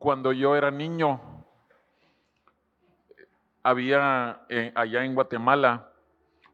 [0.00, 1.20] Cuando yo era niño,
[3.62, 5.92] había eh, allá en Guatemala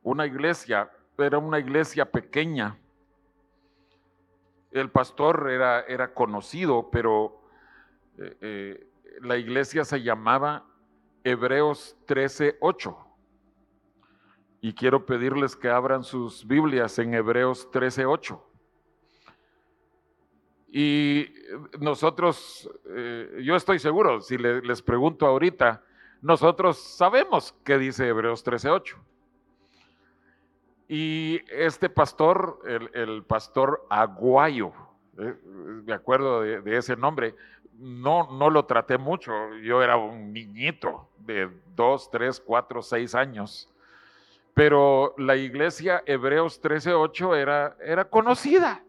[0.03, 2.77] una iglesia, era una iglesia pequeña.
[4.73, 7.41] El pastor era, era conocido, pero
[8.19, 8.91] eh, eh,
[9.21, 10.67] la iglesia se llamaba
[11.23, 12.97] Hebreos 13:8.
[14.61, 18.43] Y quiero pedirles que abran sus Biblias en Hebreos 13:8.
[20.79, 21.33] Y
[21.81, 25.83] nosotros, eh, yo estoy seguro, si les pregunto ahorita,
[26.21, 28.99] nosotros sabemos qué dice Hebreos 13:8.
[30.87, 32.61] Y este pastor,
[32.93, 34.75] el, pastor Aguayo,
[35.19, 35.35] eh,
[35.83, 37.35] de acuerdo de, ese nombre,
[37.79, 39.33] no, no lo traté mucho.
[39.63, 43.73] Yo era un niñito de dos, tres, cuatro, seis años.
[44.53, 48.83] Pero la iglesia Hebreos 13:8 era, era conocida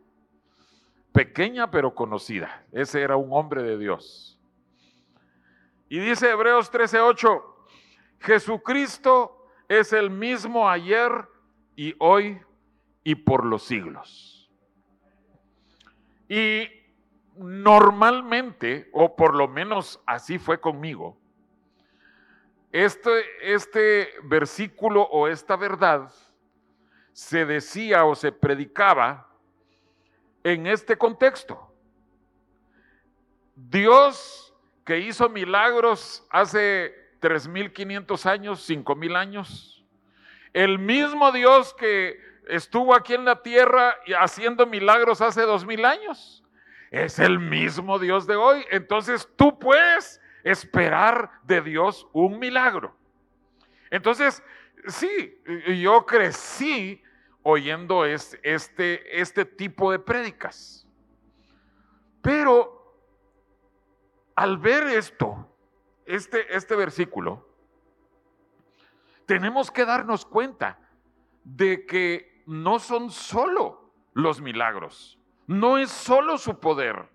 [1.17, 2.63] pequeña pero conocida.
[2.71, 4.39] Ese era un hombre de Dios.
[5.89, 7.43] Y dice Hebreos 13:8,
[8.19, 11.11] Jesucristo es el mismo ayer
[11.75, 12.39] y hoy
[13.03, 14.51] y por los siglos.
[16.29, 16.69] Y
[17.35, 21.17] normalmente, o por lo menos así fue conmigo,
[22.71, 26.11] este, este versículo o esta verdad
[27.11, 29.27] se decía o se predicaba
[30.43, 31.73] en este contexto.
[33.55, 34.53] Dios
[34.85, 39.85] que hizo milagros hace 3.500 años, 5.000 años,
[40.53, 46.43] el mismo Dios que estuvo aquí en la tierra haciendo milagros hace 2.000 años,
[46.91, 48.65] es el mismo Dios de hoy.
[48.71, 52.95] Entonces tú puedes esperar de Dios un milagro.
[53.89, 54.43] Entonces,
[54.87, 55.41] sí,
[55.81, 57.01] yo crecí
[57.49, 60.85] oyendo este, este tipo de prédicas.
[62.21, 62.99] Pero
[64.35, 65.49] al ver esto,
[66.05, 67.47] este, este versículo,
[69.25, 70.77] tenemos que darnos cuenta
[71.45, 77.09] de que no son solo los milagros, no es solo su poder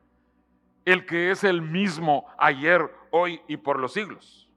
[0.86, 4.50] el que es el mismo ayer, hoy y por los siglos.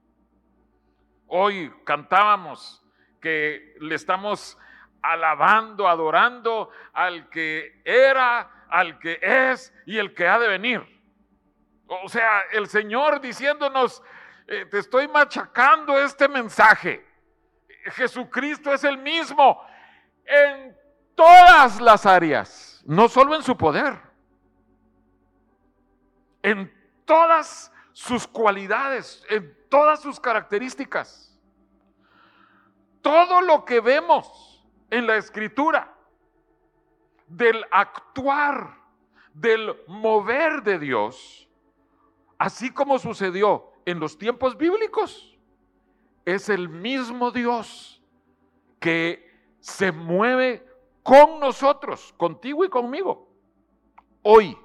[1.26, 2.82] Hoy cantábamos
[3.20, 4.56] que le estamos
[5.12, 10.96] alabando, adorando al que era, al que es y el que ha de venir.
[11.86, 14.02] O sea, el Señor diciéndonos,
[14.46, 17.04] eh, te estoy machacando este mensaje.
[17.92, 19.64] Jesucristo es el mismo
[20.24, 20.76] en
[21.14, 23.94] todas las áreas, no solo en su poder,
[26.42, 26.72] en
[27.04, 31.38] todas sus cualidades, en todas sus características.
[33.00, 34.55] Todo lo que vemos
[34.90, 35.94] en la escritura
[37.26, 38.78] del actuar,
[39.34, 41.48] del mover de Dios,
[42.38, 45.36] así como sucedió en los tiempos bíblicos,
[46.24, 48.02] es el mismo Dios
[48.80, 49.24] que
[49.60, 50.66] se mueve
[51.02, 53.28] con nosotros, contigo y conmigo,
[54.22, 54.56] hoy,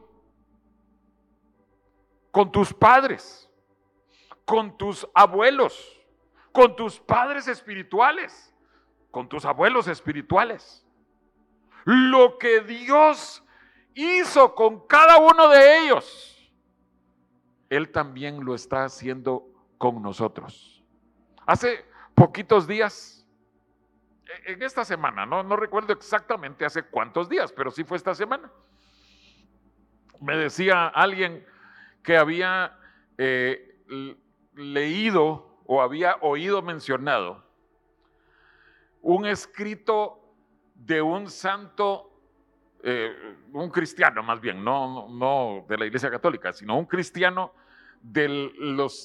[2.32, 3.50] con tus padres,
[4.46, 6.02] con tus abuelos,
[6.52, 8.51] con tus padres espirituales
[9.12, 10.86] con tus abuelos espirituales.
[11.84, 13.44] Lo que Dios
[13.94, 16.52] hizo con cada uno de ellos,
[17.70, 20.84] Él también lo está haciendo con nosotros.
[21.46, 21.86] Hace
[22.16, 23.28] poquitos días,
[24.46, 28.50] e-, en esta semana, no, recuerdo exactamente hace cuántos días, pero sí fue esta semana,
[30.20, 31.46] me decía alguien
[32.04, 32.78] que había
[33.18, 33.76] eh,
[34.54, 37.51] leído o había oído mencionado
[39.02, 40.20] un escrito
[40.76, 42.12] de un santo,
[42.84, 47.54] eh, un cristiano más bien, no, no de la Iglesia Católica, sino un cristiano
[48.02, 48.52] del,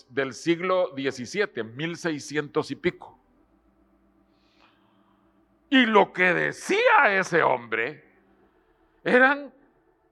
[0.09, 3.19] del siglo XVII, 1600 y pico.
[5.69, 8.05] Y lo que decía ese hombre
[9.03, 9.53] eran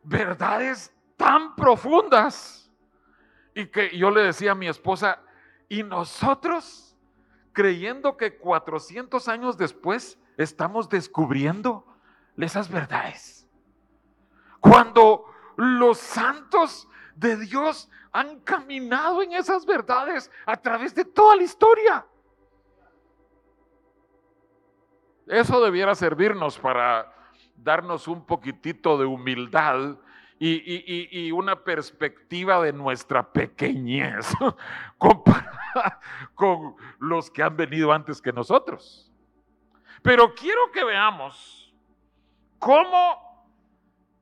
[0.03, 2.71] verdades tan profundas
[3.55, 5.21] y que yo le decía a mi esposa,
[5.69, 6.84] ¿y nosotros?
[7.55, 11.87] Creyendo que 400 años después estamos descubriendo
[12.37, 13.49] esas verdades.
[14.61, 15.25] Cuando
[15.57, 22.07] los santos de Dios han caminado en esas verdades a través de toda la historia.
[25.27, 27.13] Eso debiera servirnos para
[27.57, 29.97] darnos un poquitito de humildad
[30.39, 34.27] y, una perspectiva de nuestra pequeñez
[34.99, 36.01] comparada
[36.35, 39.11] con los que han venido antes que nosotros.
[40.03, 41.75] Pero quiero que veamos
[42.59, 43.49] cómo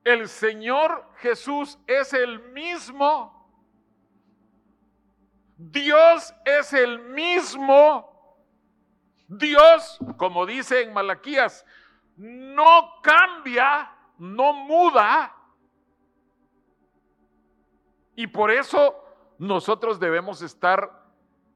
[0.05, 3.43] el Señor Jesús es el mismo
[5.70, 8.08] Dios es el mismo.
[9.29, 11.65] Dios, como dice en Malaquías,
[12.17, 15.35] no cambia, no muda.
[18.14, 19.03] Y por eso
[19.38, 21.03] nosotros debemos estar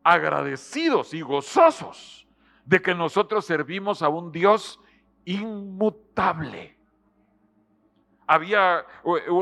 [0.02, 2.26] agradecidos y gozosos
[2.64, 4.80] de que nosotros servimos a un Dios
[5.24, 6.76] inmutable.
[8.26, 8.84] Había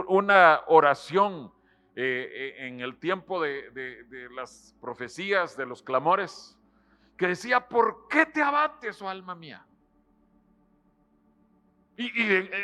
[0.09, 1.53] una oración
[1.97, 2.29] eh,
[2.59, 6.59] eh, en el tiempo de, las profecías, de los clamores,
[7.17, 9.65] que decía, ¿por qué te abates, oh alma mía?
[11.97, 12.11] Y,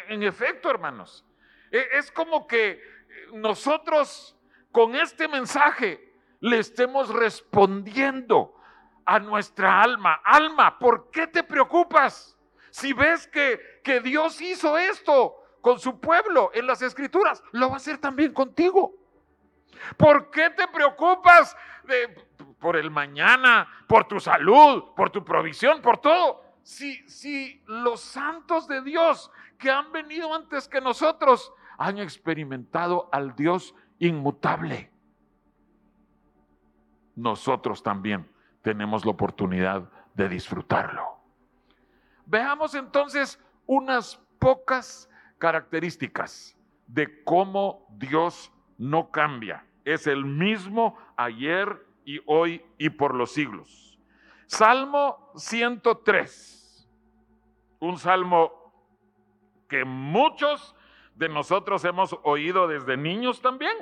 [0.09, 1.25] en, efecto, hermanos,
[1.71, 2.83] e, es como que
[3.33, 4.37] nosotros
[4.73, 8.55] con este mensaje le estemos respondiendo
[9.05, 10.21] a nuestra alma.
[10.25, 12.37] Alma, ¿por qué te preocupas?
[12.71, 17.75] Si ves que, que Dios hizo esto con su pueblo en las escrituras, lo va
[17.75, 18.95] a hacer también contigo.
[19.97, 21.57] ¿Por qué te preocupas
[22.59, 26.43] por el mañana, por tu salud, por tu provisión, por todo?
[26.63, 33.35] Si, si los santos de Dios que han venido antes que nosotros han experimentado al
[33.35, 34.91] Dios inmutable,
[37.15, 38.29] nosotros también
[38.63, 41.21] tenemos la oportunidad de disfrutarlo.
[42.27, 45.09] Veamos entonces unas pocas
[45.39, 46.57] características
[46.89, 53.99] de cómo Dios no cambia es el mismo ayer y hoy y por los siglos.
[54.47, 56.89] Salmo 103,
[57.81, 58.53] un salmo
[59.69, 60.75] que muchos
[61.21, 63.77] de nosotros hemos oído desde niños también.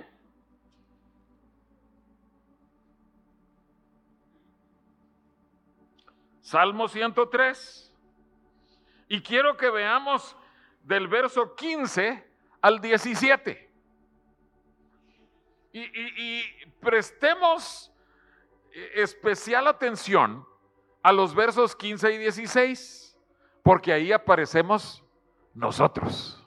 [6.40, 7.94] Salmo 103.
[9.06, 10.36] Y quiero que veamos
[10.82, 12.28] del verso 15
[12.60, 13.70] al 17.
[15.74, 16.42] Y,
[16.80, 17.92] prestemos
[18.72, 20.44] eh, especial atención
[21.04, 23.16] a los versos 15 y 16,
[23.62, 25.04] porque ahí aparecemos
[25.54, 26.37] nosotros.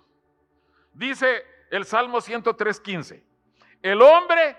[0.94, 3.24] Dice el Salmo 103.15,
[3.82, 4.58] el hombre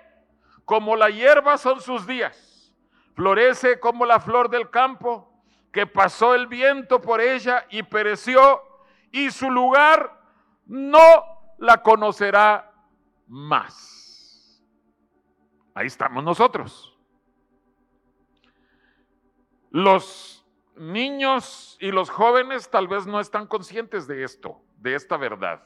[0.65, 2.75] como la hierba son sus días,
[3.15, 5.29] florece como la flor del campo,
[5.71, 8.63] que pasó el viento por ella y pereció,
[9.11, 10.21] y su lugar
[10.67, 11.25] no
[11.59, 12.73] la conocerá
[13.27, 14.63] más.
[15.75, 16.99] Ahí estamos nosotros.
[19.71, 20.47] Los
[20.77, 25.63] niños y los jóvenes tal vez no están conscientes de esto, de esta verdad.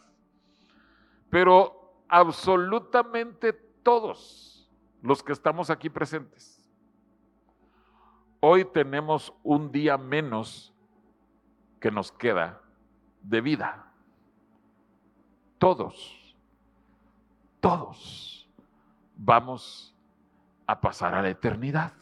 [1.31, 4.71] Pero absolutamente todos
[5.03, 6.69] los que estamos aquí presentes,
[8.41, 10.73] hoy tenemos un día menos
[11.81, 12.61] que nos queda
[13.23, 13.93] de vida.
[15.59, 16.37] Todos,
[17.61, 18.49] todos
[19.17, 19.97] vamos
[20.67, 21.93] a pasar a la eternidad.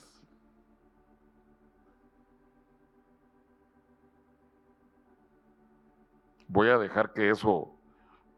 [6.49, 7.74] Voy a dejar que eso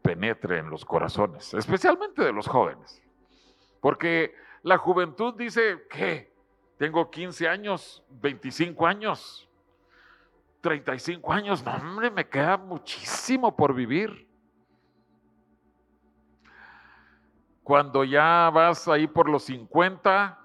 [0.07, 3.03] penetre en los corazones, especialmente de los jóvenes.
[3.81, 4.33] Porque
[4.63, 6.33] la juventud dice que
[6.77, 9.49] tengo 15 años, 25 años,
[10.61, 14.25] 35 años, no hombre, me queda muchísimo por vivir.
[17.61, 20.39] Cuando ya vas ahí por los 50,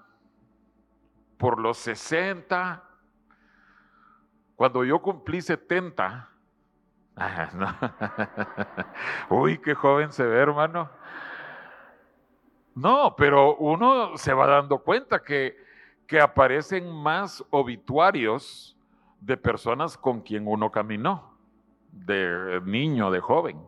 [1.37, 2.83] por los 60,
[4.57, 6.32] cuando yo cumplí 70,
[9.29, 10.89] uy, qué joven se ve, hermano.
[12.75, 15.55] No, pero uno se va dando cuenta que,
[16.07, 18.75] que aparecen más obituarios
[19.19, 21.37] de personas con quien uno caminó,
[21.91, 23.61] de niño, de joven.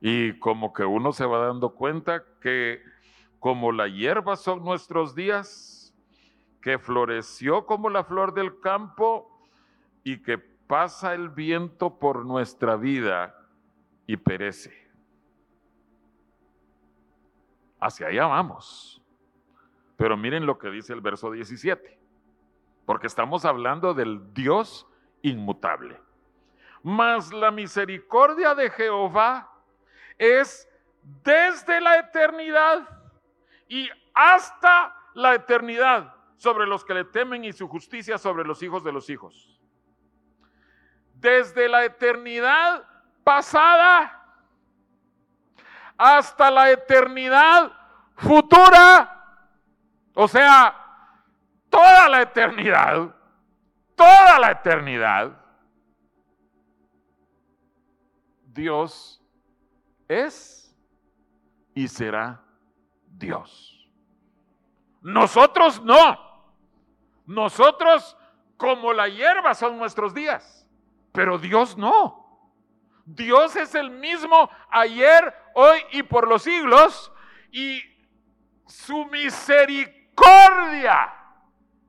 [0.00, 2.82] Y como que uno se va dando cuenta que
[3.40, 5.92] como la hierba son nuestros días,
[6.62, 9.28] que floreció como la flor del campo
[10.02, 13.34] y que pasa el viento por nuestra vida
[14.06, 14.72] y perece.
[17.80, 19.02] Hacia allá vamos.
[19.96, 21.98] Pero miren lo que dice el verso 17,
[22.84, 24.86] porque estamos hablando del Dios
[25.22, 26.00] inmutable.
[26.82, 29.50] Mas la misericordia de Jehová
[30.18, 30.68] es
[31.22, 32.88] desde la eternidad
[33.68, 38.84] y hasta la eternidad sobre los que le temen y su justicia sobre los hijos
[38.84, 39.53] de los hijos.
[41.24, 42.84] Desde la eternidad
[43.24, 44.22] pasada
[45.96, 47.72] hasta la eternidad
[48.14, 49.40] futura,
[50.12, 50.76] o sea,
[51.70, 53.16] toda la eternidad,
[53.96, 55.32] toda la eternidad,
[58.42, 59.24] Dios
[60.06, 60.76] es
[61.74, 62.38] y será
[63.06, 63.88] Dios.
[65.00, 66.18] Nosotros no.
[67.24, 68.14] Nosotros
[68.58, 70.63] como la hierba son nuestros días,
[71.14, 72.50] pero Dios no.
[73.06, 77.12] Dios es el mismo ayer, hoy y por los siglos
[77.52, 77.80] y
[78.66, 81.14] su misericordia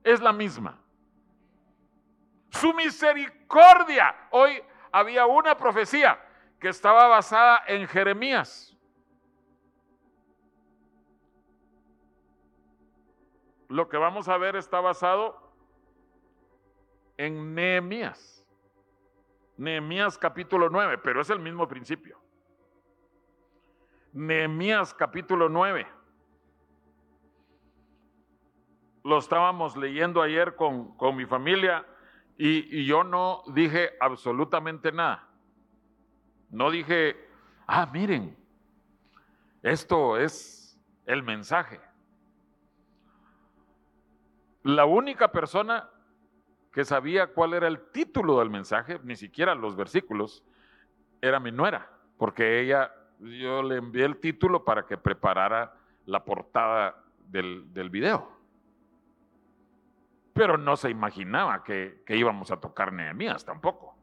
[0.03, 0.79] es la misma.
[2.51, 4.15] Su misericordia.
[4.29, 6.23] Hoy había una profecía
[6.59, 8.77] que estaba basada en Jeremías.
[13.69, 15.51] Lo que vamos a ver está basado
[17.17, 18.34] en Nehemías.
[19.57, 22.19] Nehemías capítulo 9, pero es el mismo principio.
[24.11, 25.87] Nehemías capítulo 9.
[29.03, 31.85] Lo estábamos leyendo ayer con, con mi familia
[32.37, 35.29] y, y yo no dije absolutamente nada.
[36.49, 37.15] No dije,
[37.67, 38.35] ah, miren,
[39.61, 41.79] esto es el mensaje.
[44.63, 45.89] La única persona
[46.75, 50.43] que sabía cuál era el título del mensaje, ni siquiera los versículos,
[51.21, 52.91] era mi nuera, porque ella,
[53.21, 55.73] yo le envié el título para que preparara
[56.05, 58.29] la portada del, del video.
[60.33, 63.95] Pero no se imaginaba que, que íbamos a tocar Nehemías tampoco.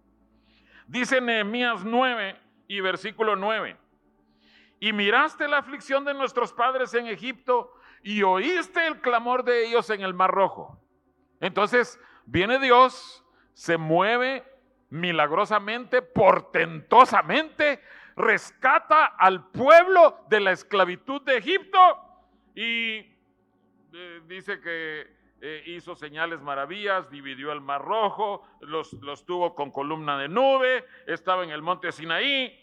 [0.87, 3.76] Dice Nehemías 9 y versículo 9.
[4.81, 9.91] Y miraste la aflicción de nuestros padres en Egipto y oíste el clamor de ellos
[9.91, 10.81] en el Mar Rojo.
[11.38, 14.45] Entonces, Viene Dios, se mueve
[14.91, 17.81] milagrosamente, portentosamente,
[18.17, 21.79] rescata al pueblo de la esclavitud de Egipto
[22.55, 22.97] y
[23.95, 29.71] eh, dice que eh, hizo señales maravillas, dividió el mar rojo, los, los tuvo con
[29.71, 32.59] columna de nube, estaba en el monte Sinaí.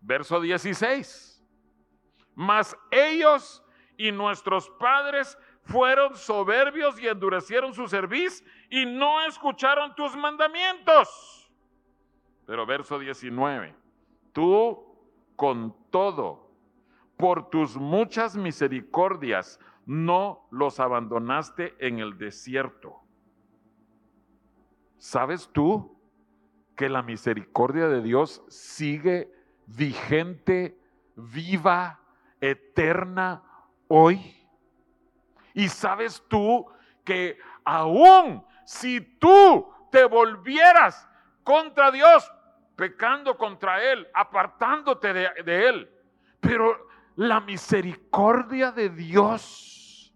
[0.00, 1.44] Verso 16.
[2.34, 3.64] Mas ellos
[3.96, 11.50] y nuestros padres fueron soberbios y endurecieron su cerviz y no escucharon tus mandamientos.
[12.46, 13.74] Pero verso 19,
[14.32, 14.84] tú
[15.36, 16.50] con todo,
[17.16, 23.00] por tus muchas misericordias, no los abandonaste en el desierto.
[24.98, 25.96] ¿Sabes tú
[26.76, 29.32] que la misericordia de Dios sigue
[29.66, 30.78] vigente,
[31.16, 32.00] viva,
[32.40, 33.42] eterna
[33.88, 34.36] hoy?
[35.54, 36.66] Y sabes tú
[37.04, 41.08] que aún si tú te volvieras
[41.42, 42.30] contra Dios,
[42.76, 45.90] pecando contra Él, apartándote de, Él,
[46.38, 50.14] pero la misericordia de Dios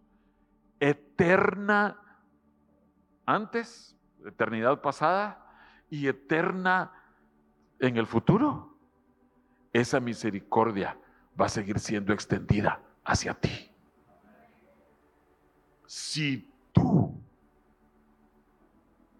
[0.79, 1.99] eterna
[3.25, 5.47] antes, eternidad pasada
[5.89, 6.93] y eterna
[7.79, 8.77] en el futuro,
[9.73, 10.99] esa misericordia
[11.41, 13.71] va a seguir siendo extendida hacia ti.
[15.87, 17.22] Si tú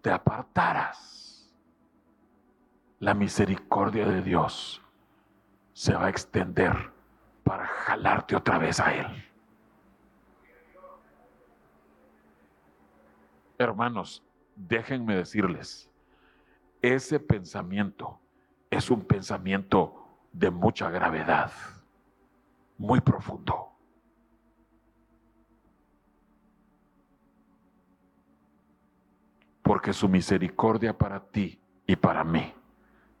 [0.03, 1.49] te apartaras,
[2.99, 4.81] la misericordia de Dios
[5.71, 6.91] se va a extender
[7.45, 9.07] para jalarte otra vez a Él.
[13.57, 14.21] Hermanos,
[14.57, 15.89] déjenme decirles,
[16.81, 18.19] ese pensamiento
[18.69, 21.49] es un pensamiento de mucha gravedad,
[22.77, 23.62] muy profundo.
[29.63, 32.53] Porque su misericordia para ti y para mí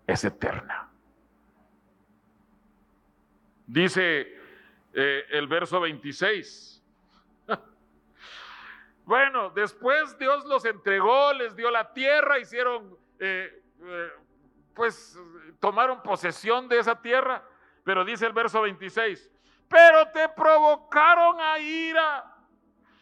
[0.05, 0.89] es eterna.
[3.65, 4.37] Dice
[4.93, 6.83] eh, el verso 26.
[9.05, 14.09] bueno, después Dios los entregó, les dio la tierra, hicieron, eh, eh,
[14.73, 15.17] pues
[15.61, 17.41] tomaron posesión de esa tierra,
[17.85, 19.31] pero dice el verso 26,
[19.69, 22.35] pero te provocaron a ira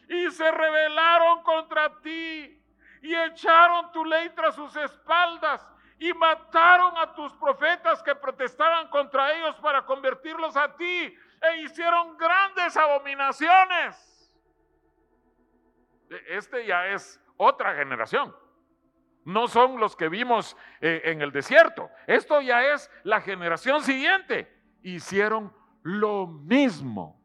[0.08, 2.61] y se rebelaron contra ti
[3.02, 5.68] y echaron tu ley tras sus espaldas
[5.98, 12.18] y mataron a tus profetas que protestaban contra ellos para convertirlos a ti e hicieron
[12.18, 14.34] grandes abominaciones.
[16.10, 18.36] E, este ya es otra generación.
[19.26, 21.90] No son los que vimos eh, en el desierto.
[22.08, 24.52] Esto ya es la generación siguiente.
[24.82, 27.22] Hicieron lo mismo.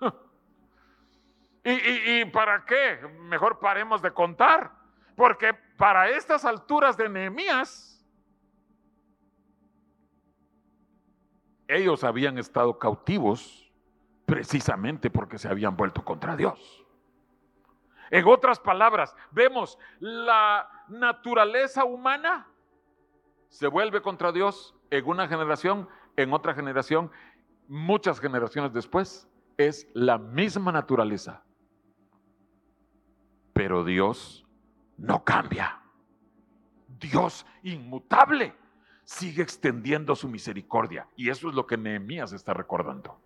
[1.64, 2.98] ¿Y, y para qué?
[3.20, 4.81] Mejor paremos de contar.
[5.16, 8.04] Porque para estas alturas de Nehemías,
[11.68, 13.70] ellos habían estado cautivos
[14.26, 16.86] precisamente porque se habían vuelto contra Dios.
[18.10, 22.46] En otras palabras, vemos la naturaleza humana
[23.48, 27.10] se vuelve contra Dios en una generación, en otra generación,
[27.68, 29.28] muchas generaciones después,
[29.58, 31.44] es la misma naturaleza
[33.52, 34.41] Pero Dios
[35.02, 35.80] no cambia.
[36.86, 38.54] Dios inmutable
[39.04, 41.08] sigue extendiendo su misericordia.
[41.16, 43.20] Y eso es lo que Nehemías está recordando.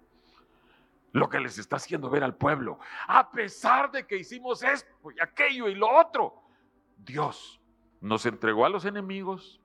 [1.13, 2.79] Lo que les está haciendo ver al pueblo.
[3.07, 6.43] A pesar de que hicimos esto y aquello y lo otro,
[6.97, 7.61] Dios
[8.01, 9.61] nos entregó a los enemigos,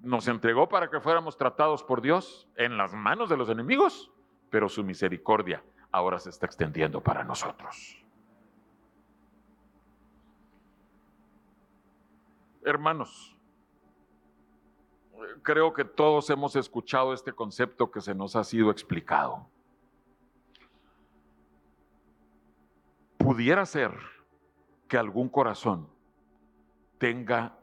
[0.00, 4.10] nos entregó para que fuéramos tratados por Dios en las manos de los enemigos,
[4.50, 8.03] pero su misericordia ahora se está extendiendo para nosotros.
[12.64, 13.36] Hermanos,
[15.42, 19.46] creo que todos hemos escuchado este concepto que se nos ha sido explicado.
[23.18, 23.92] Pudiera ser
[24.88, 25.88] que algún corazón
[26.98, 27.58] tenga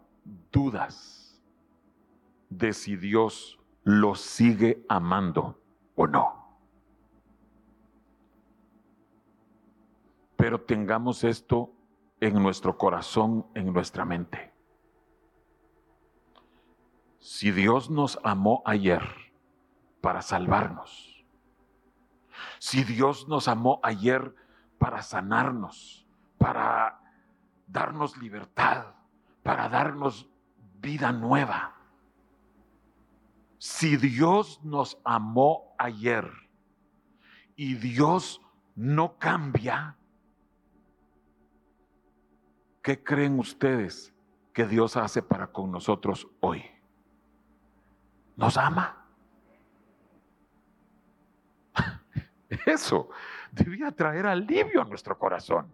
[0.52, 1.42] dudas
[2.50, 5.60] de si Dios lo sigue amando
[5.96, 6.42] o no.
[10.36, 11.72] Pero tengamos esto
[12.20, 14.51] en nuestro corazón, en nuestra mente.
[17.22, 19.04] Si Dios nos amó ayer
[20.02, 21.24] para salvarnos,
[22.58, 24.36] si Dios nos amó ayer
[24.80, 26.08] para sanarnos,
[26.40, 27.00] para
[27.68, 28.96] darnos libertad,
[29.44, 30.28] para darnos
[30.80, 31.76] vida nueva.
[33.60, 36.28] Si Dios nos amó ayer
[37.56, 38.42] y Dios
[38.76, 39.96] no cambia,
[42.82, 44.12] ¿qué creen ustedes
[44.54, 46.81] que Dios hace para con nosotros hoy?
[48.42, 48.98] Nos ama.
[52.66, 53.10] Eso
[53.52, 55.72] debía traer alivio a nuestro corazón.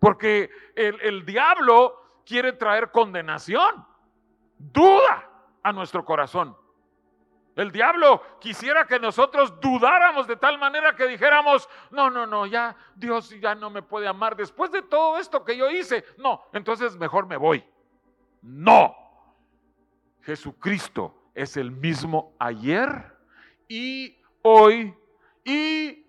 [0.00, 3.86] Porque el, el diablo quiere traer condenación,
[4.58, 5.30] duda
[5.62, 6.56] a nuestro corazón.
[7.54, 12.74] El diablo quisiera que nosotros dudáramos de tal manera que dijéramos, no, no, no, ya
[12.96, 16.04] Dios ya no me puede amar después de todo esto que yo hice.
[16.18, 17.64] No, entonces mejor me voy.
[18.42, 18.96] No.
[20.22, 23.16] Jesucristo es el mismo ayer
[23.68, 24.94] y hoy
[25.44, 26.06] y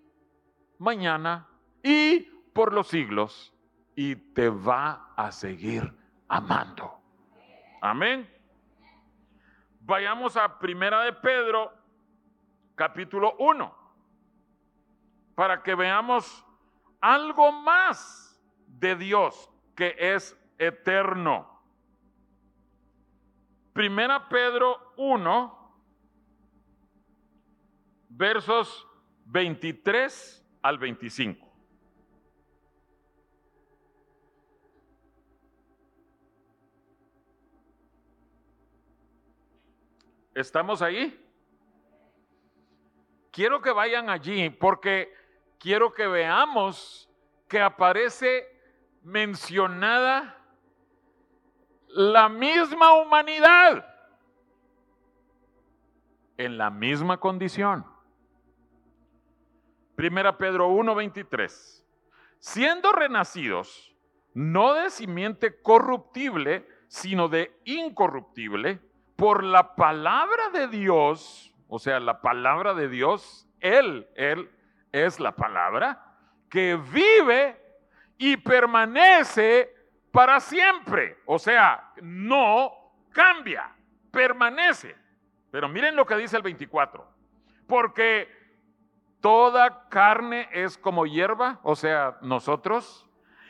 [0.78, 1.48] mañana
[1.82, 2.20] y
[2.52, 3.54] por los siglos
[3.94, 5.92] y te va a seguir
[6.28, 7.00] amando.
[7.80, 8.28] Amén.
[9.80, 11.72] Vayamos a Primera de Pedro,
[12.74, 13.74] capítulo 1,
[15.34, 16.46] para que veamos
[17.00, 21.51] algo más de Dios que es eterno.
[23.72, 25.74] Primera Pedro 1,
[28.10, 28.86] versos
[29.24, 31.50] 23 al 25.
[40.34, 41.18] ¿Estamos ahí?
[43.30, 45.14] Quiero que vayan allí porque
[45.58, 47.08] quiero que veamos
[47.48, 48.46] que aparece
[49.02, 50.41] mencionada
[51.92, 53.86] la misma humanidad
[56.36, 57.84] en la misma condición.
[59.94, 61.84] Primera Pedro 1:23.
[62.38, 63.94] Siendo renacidos,
[64.34, 68.80] no de simiente corruptible, sino de incorruptible
[69.16, 74.50] por la palabra de Dios, o sea, la palabra de Dios, Él, Él
[74.90, 76.04] es la palabra,
[76.50, 77.60] que vive
[78.18, 79.81] y permanece
[80.12, 81.18] para siempre.
[81.26, 82.72] O sea, no
[83.10, 83.74] cambia,
[84.12, 84.96] permanece.
[85.50, 87.06] Pero miren lo que dice el 24.
[87.66, 88.28] Porque
[89.20, 93.08] toda carne es como hierba, o sea, nosotros,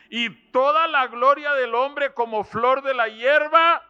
[0.09, 3.83] y toda la gloria del hombre como flor de la hierba,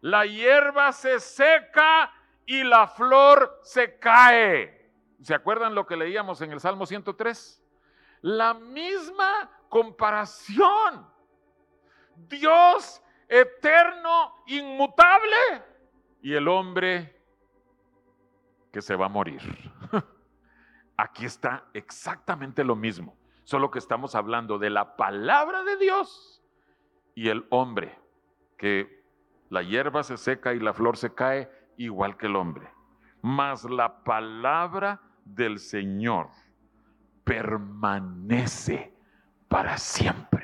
[0.00, 2.12] la hierba se seca
[2.46, 4.92] y la flor se cae.
[5.20, 7.62] ¿Se acuerdan lo que leíamos en el Salmo 103?
[8.20, 11.13] La misma comparación.
[12.16, 15.62] Dios eterno, inmutable,
[16.22, 17.20] y el hombre
[18.72, 19.40] que se va a morir.
[20.96, 26.42] Aquí está exactamente lo mismo, solo que estamos hablando de la palabra de Dios
[27.14, 27.98] y el hombre
[28.56, 29.04] que
[29.50, 32.68] la hierba se seca y la flor se cae igual que el hombre.
[33.22, 36.28] Mas la palabra del Señor
[37.24, 38.94] permanece
[39.48, 40.43] para siempre.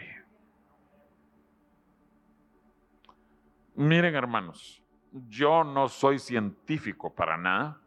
[3.81, 7.81] Miren hermanos, yo no soy científico para nada.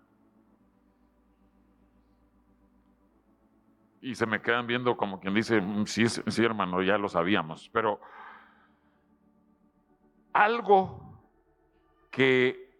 [4.01, 7.69] Y se me quedan viendo como quien dice, mm, sí, sí hermano, ya lo sabíamos,
[7.69, 8.01] pero
[10.33, 11.21] algo
[12.09, 12.75] que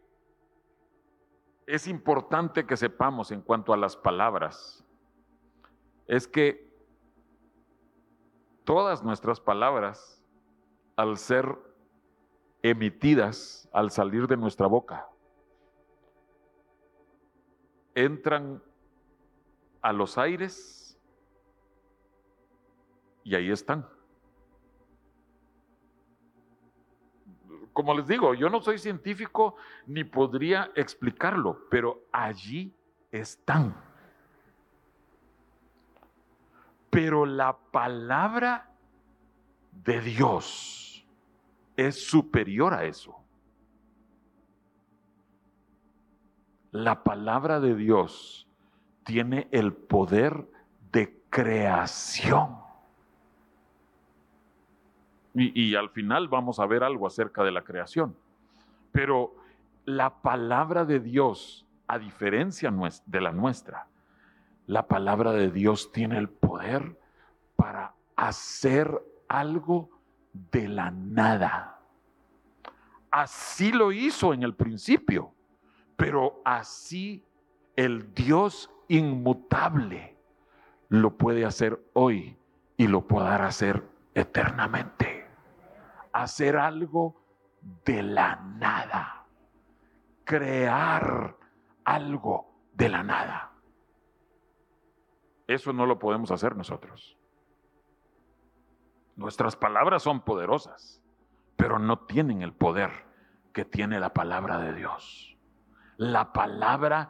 [1.67, 4.83] es importante que sepamos en cuanto a las palabras
[6.07, 6.67] es que
[8.63, 10.19] todas nuestras palabras
[10.95, 11.72] al ser
[12.63, 15.07] emitidas al salir de nuestra boca,
[17.93, 18.63] entran
[19.81, 20.97] a los aires
[23.23, 23.85] y ahí están.
[27.73, 32.73] Como les digo, yo no soy científico ni podría explicarlo, pero allí
[33.11, 33.75] están.
[36.89, 38.69] Pero la palabra
[39.71, 40.82] de Dios
[41.75, 43.15] es superior a eso.
[46.71, 48.47] La palabra de Dios
[49.03, 50.47] tiene el poder
[50.91, 52.57] de creación.
[55.35, 58.15] Y, al final vamos a ver algo acerca de la creación.
[58.91, 59.35] Pero
[59.85, 62.71] la palabra de Dios, a diferencia
[63.07, 63.87] de la nuestra,
[64.67, 66.99] la palabra de Dios tiene el poder
[67.55, 69.89] para hacer algo
[70.33, 71.79] de la nada.
[73.11, 75.33] Así lo hizo en el principio,
[75.95, 77.23] pero así
[77.75, 80.17] el Dios inmutable
[80.89, 82.37] lo puede hacer hoy
[82.77, 85.27] y lo podrá hacer eternamente.
[86.11, 87.15] Hacer algo
[87.85, 89.25] de la nada.
[90.23, 91.35] Crear
[91.83, 93.51] algo de la nada.
[95.47, 97.17] Eso no lo podemos hacer nosotros.
[99.15, 101.01] Nuestras palabras son poderosas,
[101.55, 102.91] pero no tienen el poder
[103.53, 105.37] que tiene la palabra de Dios.
[105.97, 107.09] La palabra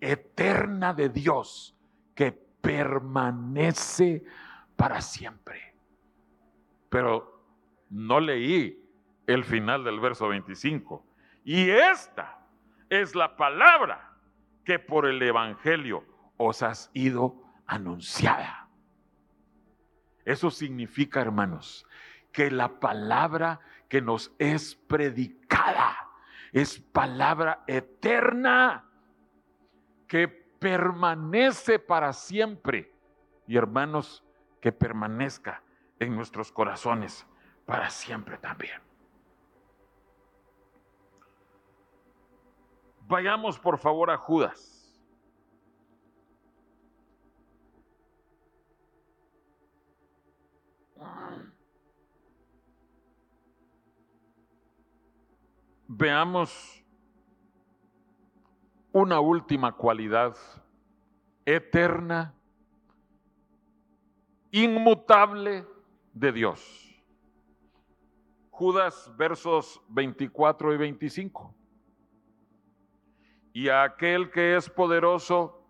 [0.00, 1.76] eterna de Dios
[2.14, 4.24] que permanece
[4.76, 5.74] para siempre.
[6.88, 7.44] Pero
[7.90, 8.84] no leí
[9.26, 11.04] el final del verso 25.
[11.44, 12.38] Y esta
[12.88, 14.12] es la palabra
[14.64, 16.04] que por el Evangelio
[16.36, 18.63] os has ido anunciada.
[20.24, 21.86] Eso significa, hermanos,
[22.32, 26.04] que la palabra que nos es predicada
[26.54, 28.88] es palabra eterna
[30.06, 32.92] que permanece para siempre.
[33.48, 34.22] Y hermanos,
[34.60, 35.62] que permanezca
[35.98, 37.26] en nuestros corazones
[37.66, 38.80] para siempre también.
[43.08, 44.73] Vayamos por favor a Judas.
[55.86, 56.84] Veamos
[58.92, 60.36] una última cualidad
[61.44, 62.34] eterna,
[64.50, 65.66] inmutable
[66.12, 67.02] de Dios.
[68.50, 71.54] Judas versos 24 y 25.
[73.52, 75.60] Y a aquel que es poderoso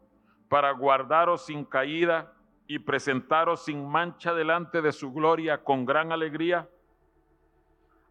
[0.49, 2.34] para guardaros sin caída
[2.67, 6.69] y presentaros sin mancha delante de su gloria con gran alegría,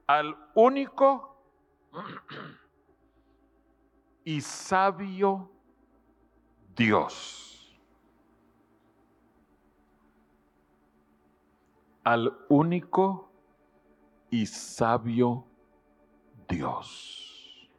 [0.05, 1.37] al único
[4.23, 5.49] y sabio
[6.75, 7.49] Dios.
[12.03, 13.31] Al único
[14.29, 15.45] y sabio
[16.49, 17.69] Dios.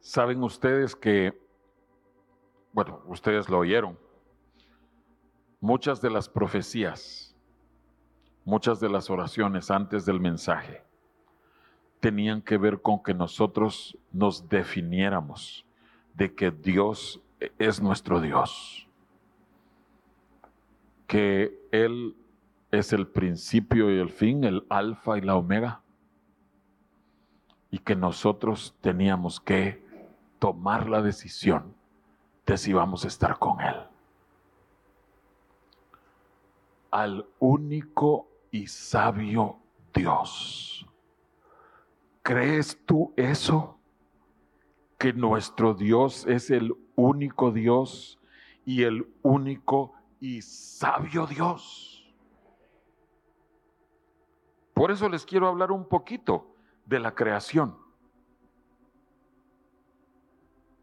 [0.00, 1.47] Saben ustedes que
[2.72, 3.98] bueno, ustedes lo oyeron,
[5.60, 7.34] muchas de las profecías,
[8.44, 10.82] muchas de las oraciones antes del mensaje
[12.00, 15.66] tenían que ver con que nosotros nos definiéramos
[16.14, 17.20] de que Dios
[17.58, 18.88] es nuestro Dios,
[21.06, 22.16] que Él
[22.70, 25.80] es el principio y el fin, el alfa y la omega,
[27.70, 29.82] y que nosotros teníamos que
[30.38, 31.74] tomar la decisión
[32.56, 33.76] si vamos a estar con Él.
[36.90, 39.58] Al único y sabio
[39.94, 40.86] Dios.
[42.22, 43.78] ¿Crees tú eso?
[44.98, 48.18] Que nuestro Dios es el único Dios
[48.64, 52.12] y el único y sabio Dios.
[54.74, 56.54] Por eso les quiero hablar un poquito
[56.86, 57.87] de la creación.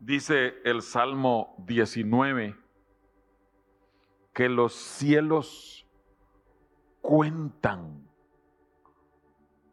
[0.05, 2.55] Dice el Salmo 19
[4.35, 5.87] que los cielos
[7.01, 8.07] cuentan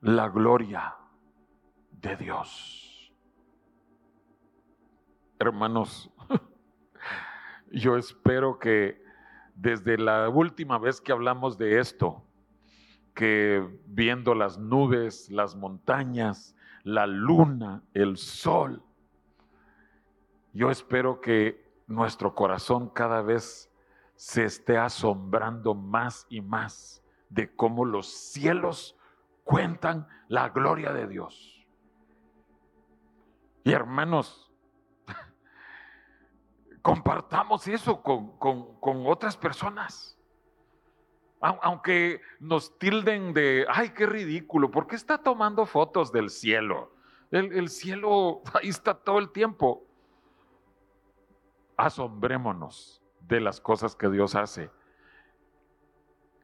[0.00, 0.96] la gloria
[1.90, 3.12] de Dios.
[5.38, 6.10] Hermanos,
[7.70, 9.04] yo espero que
[9.54, 12.24] desde la última vez que hablamos de esto,
[13.14, 18.82] que viendo las nubes, las montañas, la luna, el sol,
[20.52, 23.70] yo espero que nuestro corazón cada vez
[24.14, 28.96] se esté asombrando más y más de cómo los cielos
[29.44, 31.66] cuentan la gloria de Dios.
[33.64, 34.52] Y hermanos,
[36.82, 40.18] compartamos eso con, otras personas.
[41.40, 46.94] Aunque nos tilden de, ay, qué ridículo, ¿por qué está tomando fotos del cielo?
[47.32, 49.86] El, el cielo ahí está todo el tiempo.
[51.82, 54.70] Asombrémonos de las cosas que Dios hace.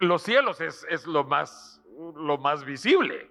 [0.01, 1.81] Los cielos es, es lo, más,
[2.17, 3.31] lo más visible,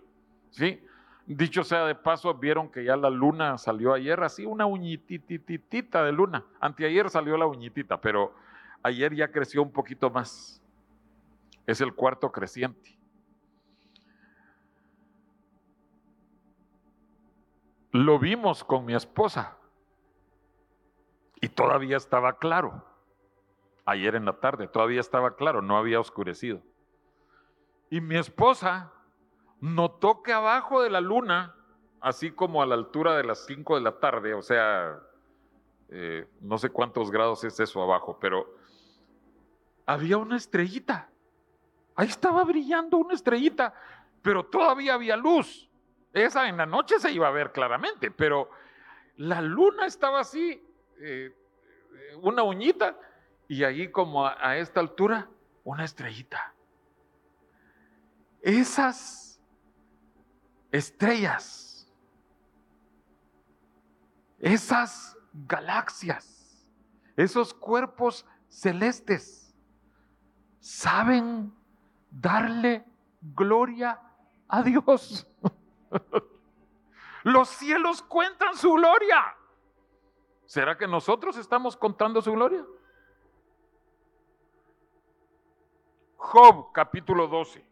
[0.50, 0.82] ¿sí?
[1.26, 6.14] Dicho sea de paso, vieron que ya la luna salió ayer, así una uñitititita de
[6.14, 6.46] luna.
[6.62, 8.34] Anteayer salió la uñitita, pero
[8.84, 10.62] ayer ya creció un poquito más.
[11.66, 12.98] Es el cuarto creciente.
[17.92, 19.57] Lo vimos con mi esposa
[21.42, 22.84] y todavía estaba claro.
[23.86, 26.62] Ayer en la tarde todavía estaba claro, no había oscurecido.
[27.90, 28.92] Y mi esposa
[29.62, 31.56] notó que abajo de la luna,
[32.02, 35.00] así como a la altura de las 5 de la tarde, o sea,
[35.90, 38.56] eh, no sé cuántos grados es eso abajo, pero
[39.86, 41.10] había una estrellita.
[41.96, 43.74] Ahí estaba brillando una estrellita,
[44.22, 45.70] pero todavía había luz.
[46.14, 48.50] Esa en la noche se iba a ver claramente, pero
[49.16, 50.62] la luna estaba así,
[51.00, 51.36] eh,
[52.22, 52.98] una uñita,
[53.48, 55.30] y ahí como a esta altura,
[55.64, 56.54] una estrellita.
[58.42, 59.42] Esas
[60.72, 61.92] estrellas,
[64.40, 66.68] esas galaxias,
[67.16, 69.56] esos cuerpos celestes,
[70.60, 71.54] saben
[72.10, 72.86] darle
[73.22, 74.00] gloria
[74.48, 75.28] a Dios.
[77.24, 79.36] Los cielos cuentan su gloria.
[80.48, 82.66] ¿Será que nosotros estamos contando su gloria?
[86.16, 87.66] Job capítulo 12.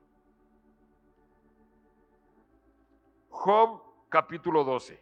[3.29, 5.01] Job capítulo 12.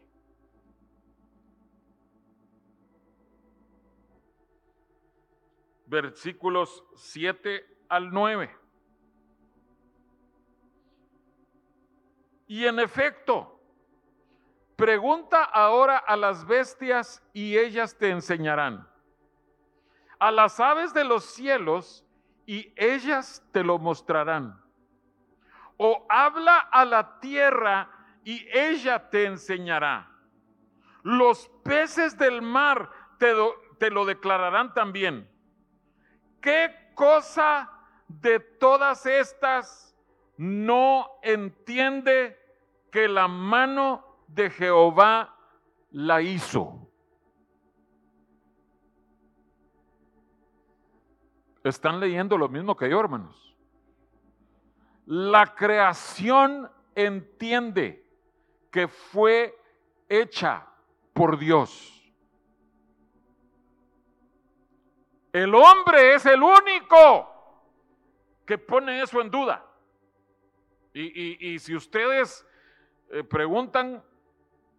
[5.88, 8.56] Versículos 7 al 9.
[12.46, 13.53] Y en efecto,
[14.76, 18.88] pregunta ahora a las bestias y ellas te enseñarán.
[20.20, 22.06] A las aves de los cielos
[22.46, 24.62] y ellas te lo mostrarán.
[25.78, 27.90] O habla a la tierra
[28.24, 30.10] y ella te enseñará.
[31.04, 35.30] Los peces del mar te, lo declararán también.
[36.42, 37.70] ¿Qué cosa
[38.08, 39.96] de todas estas
[40.38, 42.40] no entiende
[42.92, 45.36] que la mano de Jehová
[45.92, 46.90] la hizo?
[51.64, 53.56] Están leyendo lo mismo que yo, hermanos.
[55.06, 58.06] La creación entiende
[58.70, 59.58] que fue
[60.10, 60.68] hecha
[61.14, 61.90] por Dios.
[65.32, 67.30] El hombre es el único
[68.46, 69.66] que pone eso en duda.
[70.94, 72.46] Y, si ustedes
[73.10, 74.04] eh, preguntan,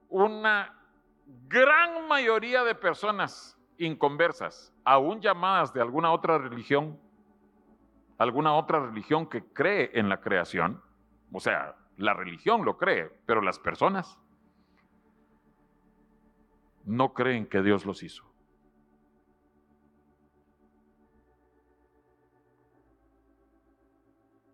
[0.09, 0.75] una
[1.49, 6.99] gran mayoría de personas inconversas, aún llamadas de alguna otra religión,
[8.19, 10.83] alguna otra religión que cree en la creación,
[11.33, 14.19] o sea, la religión lo cree, pero las personas
[16.85, 18.25] no creen que Dios los hizo.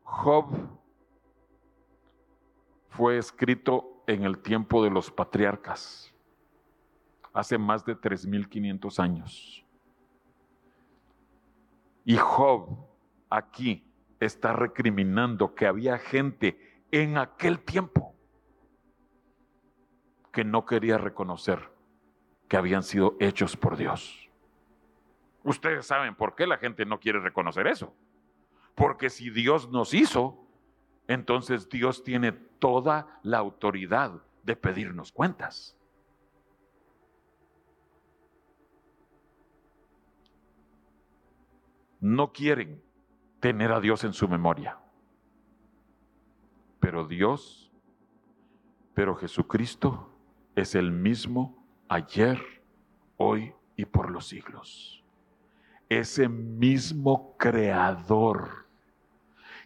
[0.05, 0.47] Job
[2.89, 6.13] fue escrito en el tiempo de los patriarcas,
[7.33, 9.65] hace más de 3.500 años.
[12.05, 12.89] Y Job
[13.29, 13.85] aquí
[14.19, 18.15] está recriminando que había gente en aquel tiempo
[20.33, 21.71] que no quería reconocer
[22.49, 24.29] que habían sido hechos por Dios.
[25.45, 27.95] Ustedes saben por qué la gente no quiere reconocer eso.
[28.75, 30.50] Porque si Dios nos hizo,
[31.13, 35.77] entonces Dios tiene toda la autoridad de pedirnos cuentas.
[42.01, 42.83] No quieren
[43.41, 44.79] tener a Dios en su memoria
[46.81, 47.71] pero Dios,
[48.95, 50.11] pero Jesucristo
[50.57, 52.41] es el mismo ayer,
[53.17, 55.05] hoy y por los siglos.
[55.89, 58.60] Ese mismo creador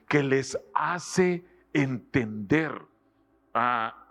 [0.08, 2.80] que les hace entender
[3.52, 4.06] a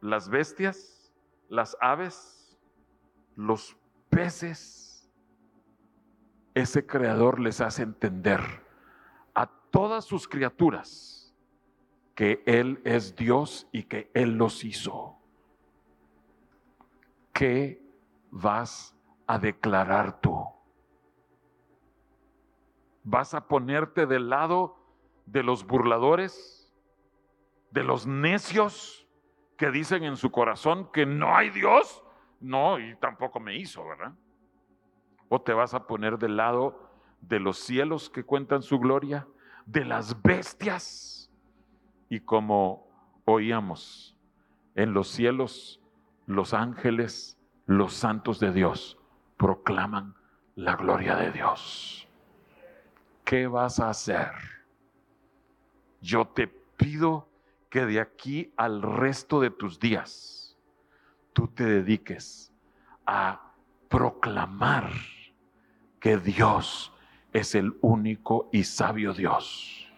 [0.00, 1.12] las bestias,
[1.48, 2.58] las aves,
[3.36, 3.76] los
[4.10, 5.10] peces,
[6.54, 8.64] ese creador les hace entender
[9.74, 11.34] todas sus criaturas
[12.14, 15.18] que Él es Dios y que Él los hizo.
[17.32, 17.82] ¿Qué
[18.30, 18.94] vas
[19.26, 20.46] a declarar tú?
[23.04, 24.76] ¿Vas a ponerte del lado
[25.26, 26.74] de los burladores,
[27.70, 29.06] de los necios
[29.56, 32.02] que dicen en su corazón que no hay Dios?
[32.40, 34.14] No, y tampoco me hizo, ¿verdad?
[35.28, 36.90] ¿O te vas a poner del lado
[37.20, 39.26] de los cielos que cuentan su gloria,
[39.66, 41.30] de las bestias?
[42.08, 42.88] Y como
[43.24, 44.16] oíamos,
[44.74, 45.80] en los cielos
[46.26, 48.98] los ángeles, los santos de Dios,
[49.36, 50.14] proclaman
[50.54, 52.03] la gloria de Dios.
[53.24, 54.30] ¿Qué vas a hacer?
[56.02, 57.26] Yo te pido
[57.70, 60.56] que de aquí al resto de tus días
[61.32, 62.52] tú te dediques
[63.06, 63.52] a
[63.88, 64.90] proclamar
[65.98, 66.92] que Dios
[67.32, 69.88] es el único y sabio Dios,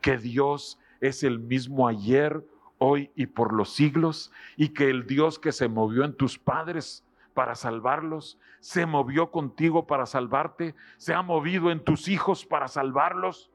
[0.00, 2.44] que Dios es el mismo ayer,
[2.78, 7.05] hoy y por los siglos, y que el Dios que se movió en tus padres
[7.36, 13.52] para salvarlos, se movió contigo para salvarte, se ha movido en tus hijos para salvarlos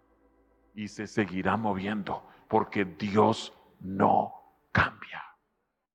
[0.75, 4.35] y se seguirá moviendo, porque Dios no
[4.71, 5.30] cambia.